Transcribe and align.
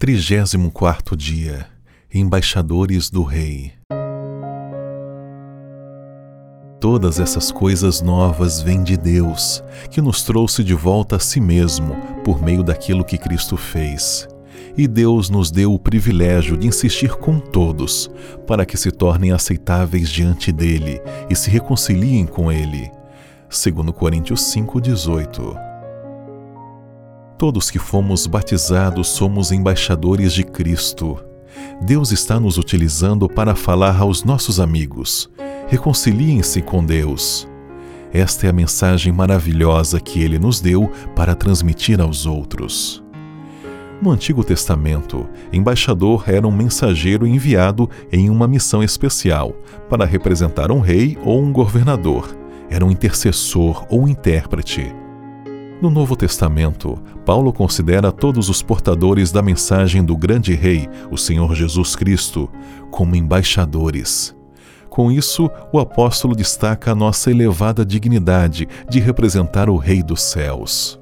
34 0.00 1.16
dia 1.16 1.66
Embaixadores 2.14 3.10
do 3.10 3.24
Rei 3.24 3.72
Todas 6.80 7.18
essas 7.18 7.50
coisas 7.50 8.00
novas 8.00 8.62
vêm 8.62 8.84
de 8.84 8.96
Deus, 8.96 9.60
que 9.90 10.00
nos 10.00 10.22
trouxe 10.22 10.62
de 10.62 10.72
volta 10.72 11.16
a 11.16 11.18
si 11.18 11.40
mesmo 11.40 11.96
por 12.24 12.40
meio 12.40 12.62
daquilo 12.62 13.04
que 13.04 13.18
Cristo 13.18 13.56
fez. 13.56 14.28
E 14.76 14.86
Deus 14.86 15.28
nos 15.28 15.50
deu 15.50 15.74
o 15.74 15.80
privilégio 15.80 16.56
de 16.56 16.68
insistir 16.68 17.16
com 17.16 17.40
todos, 17.40 18.08
para 18.46 18.64
que 18.64 18.76
se 18.76 18.92
tornem 18.92 19.32
aceitáveis 19.32 20.08
diante 20.08 20.52
dele 20.52 21.02
e 21.28 21.34
se 21.34 21.50
reconciliem 21.50 22.24
com 22.24 22.52
ele. 22.52 22.88
Segundo 23.50 23.92
Coríntios 23.92 24.42
5:18. 24.42 25.67
Todos 27.38 27.70
que 27.70 27.78
fomos 27.78 28.26
batizados 28.26 29.06
somos 29.06 29.52
embaixadores 29.52 30.32
de 30.32 30.42
Cristo. 30.42 31.16
Deus 31.80 32.10
está 32.10 32.40
nos 32.40 32.58
utilizando 32.58 33.28
para 33.28 33.54
falar 33.54 33.96
aos 33.96 34.24
nossos 34.24 34.58
amigos. 34.58 35.30
Reconciliem-se 35.68 36.60
com 36.60 36.84
Deus. 36.84 37.48
Esta 38.12 38.46
é 38.46 38.50
a 38.50 38.52
mensagem 38.52 39.12
maravilhosa 39.12 40.00
que 40.00 40.20
ele 40.20 40.36
nos 40.36 40.60
deu 40.60 40.90
para 41.14 41.36
transmitir 41.36 42.00
aos 42.00 42.26
outros. 42.26 43.04
No 44.02 44.10
Antigo 44.10 44.42
Testamento, 44.42 45.28
embaixador 45.52 46.24
era 46.26 46.46
um 46.46 46.52
mensageiro 46.52 47.24
enviado 47.24 47.88
em 48.10 48.30
uma 48.30 48.48
missão 48.48 48.82
especial 48.82 49.52
para 49.88 50.04
representar 50.04 50.72
um 50.72 50.80
rei 50.80 51.16
ou 51.24 51.40
um 51.40 51.52
governador. 51.52 52.36
Era 52.68 52.84
um 52.84 52.90
intercessor 52.90 53.86
ou 53.88 54.08
intérprete. 54.08 54.92
No 55.80 55.90
Novo 55.90 56.16
Testamento, 56.16 56.98
Paulo 57.24 57.52
considera 57.52 58.10
todos 58.10 58.48
os 58.48 58.60
portadores 58.60 59.30
da 59.30 59.40
mensagem 59.40 60.04
do 60.04 60.16
grande 60.16 60.52
rei, 60.52 60.88
o 61.08 61.16
Senhor 61.16 61.54
Jesus 61.54 61.94
Cristo, 61.94 62.50
como 62.90 63.14
embaixadores. 63.14 64.34
Com 64.90 65.12
isso, 65.12 65.48
o 65.72 65.78
apóstolo 65.78 66.34
destaca 66.34 66.90
a 66.90 66.94
nossa 66.96 67.30
elevada 67.30 67.84
dignidade 67.84 68.66
de 68.90 68.98
representar 68.98 69.70
o 69.70 69.76
Rei 69.76 70.02
dos 70.02 70.20
céus. 70.20 70.98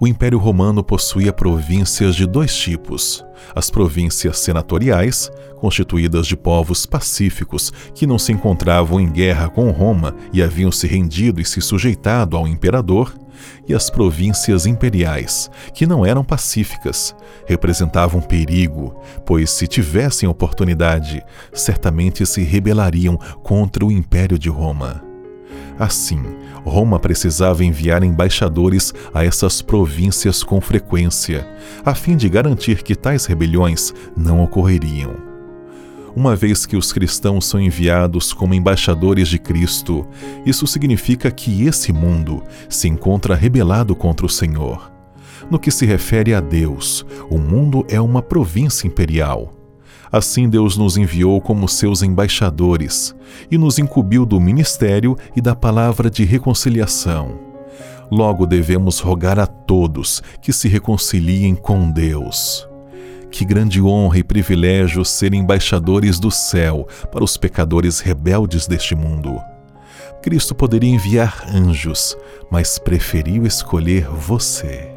O 0.00 0.08
Império 0.08 0.40
Romano 0.40 0.82
possuía 0.82 1.32
províncias 1.32 2.16
de 2.16 2.26
dois 2.26 2.52
tipos: 2.56 3.24
as 3.54 3.70
províncias 3.70 4.40
senatoriais, 4.40 5.30
constituídas 5.60 6.26
de 6.26 6.36
povos 6.36 6.84
pacíficos 6.84 7.72
que 7.94 8.08
não 8.08 8.18
se 8.18 8.32
encontravam 8.32 9.00
em 9.00 9.08
guerra 9.08 9.48
com 9.48 9.70
Roma 9.70 10.16
e 10.32 10.42
haviam 10.42 10.72
se 10.72 10.88
rendido 10.88 11.40
e 11.40 11.44
se 11.44 11.60
sujeitado 11.60 12.36
ao 12.36 12.48
imperador, 12.48 13.14
e 13.66 13.74
as 13.74 13.90
províncias 13.90 14.66
imperiais, 14.66 15.50
que 15.72 15.86
não 15.86 16.04
eram 16.04 16.24
pacíficas, 16.24 17.14
representavam 17.46 18.20
perigo, 18.20 19.00
pois 19.24 19.50
se 19.50 19.66
tivessem 19.66 20.28
oportunidade, 20.28 21.24
certamente 21.52 22.24
se 22.26 22.42
rebelariam 22.42 23.16
contra 23.42 23.84
o 23.84 23.92
Império 23.92 24.38
de 24.38 24.48
Roma. 24.48 25.02
Assim, 25.78 26.22
Roma 26.64 27.00
precisava 27.00 27.64
enviar 27.64 28.02
embaixadores 28.04 28.94
a 29.12 29.24
essas 29.24 29.60
províncias 29.60 30.42
com 30.42 30.60
frequência, 30.60 31.46
a 31.84 31.94
fim 31.94 32.16
de 32.16 32.28
garantir 32.28 32.82
que 32.82 32.94
tais 32.94 33.26
rebeliões 33.26 33.92
não 34.16 34.42
ocorreriam 34.42 35.33
uma 36.16 36.36
vez 36.36 36.64
que 36.64 36.76
os 36.76 36.92
cristãos 36.92 37.44
são 37.44 37.60
enviados 37.60 38.32
como 38.32 38.54
embaixadores 38.54 39.28
de 39.28 39.38
Cristo, 39.38 40.06
isso 40.46 40.66
significa 40.66 41.30
que 41.30 41.66
esse 41.66 41.92
mundo 41.92 42.42
se 42.68 42.88
encontra 42.88 43.34
rebelado 43.34 43.94
contra 43.96 44.24
o 44.24 44.28
Senhor. 44.28 44.92
No 45.50 45.58
que 45.58 45.70
se 45.70 45.84
refere 45.84 46.32
a 46.32 46.40
Deus, 46.40 47.04
o 47.28 47.38
mundo 47.38 47.84
é 47.88 48.00
uma 48.00 48.22
província 48.22 48.86
imperial. 48.86 49.52
Assim, 50.10 50.48
Deus 50.48 50.76
nos 50.76 50.96
enviou 50.96 51.40
como 51.40 51.68
seus 51.68 52.02
embaixadores 52.02 53.14
e 53.50 53.58
nos 53.58 53.78
incumbiu 53.78 54.24
do 54.24 54.40
ministério 54.40 55.18
e 55.34 55.40
da 55.40 55.56
palavra 55.56 56.08
de 56.08 56.24
reconciliação. 56.24 57.40
Logo 58.10 58.46
devemos 58.46 59.00
rogar 59.00 59.40
a 59.40 59.46
todos 59.46 60.22
que 60.40 60.52
se 60.52 60.68
reconciliem 60.68 61.54
com 61.54 61.90
Deus. 61.90 62.68
Que 63.34 63.44
grande 63.44 63.82
honra 63.82 64.18
e 64.18 64.22
privilégio 64.22 65.04
ser 65.04 65.34
embaixadores 65.34 66.20
do 66.20 66.30
céu 66.30 66.86
para 67.10 67.24
os 67.24 67.36
pecadores 67.36 67.98
rebeldes 67.98 68.68
deste 68.68 68.94
mundo. 68.94 69.40
Cristo 70.22 70.54
poderia 70.54 70.88
enviar 70.90 71.44
anjos, 71.52 72.16
mas 72.48 72.78
preferiu 72.78 73.44
escolher 73.44 74.06
você. 74.06 74.93